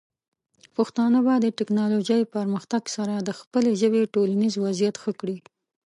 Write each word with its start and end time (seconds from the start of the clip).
پښتانه 0.75 1.19
به 1.25 1.33
د 1.39 1.45
ټیکنالوجۍ 1.57 2.21
پرمختګ 2.35 2.83
سره 2.95 3.13
د 3.17 3.29
خپلې 3.39 3.71
ژبې 3.81 4.01
ټولنیز 4.13 4.53
وضعیت 4.65 4.95
ښه 5.01 5.11
کړي. 5.19 5.37